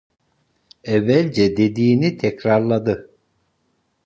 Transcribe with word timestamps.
Evvelce 0.83 1.57
dediğini 1.57 2.17
tekrarladı: 2.17 3.09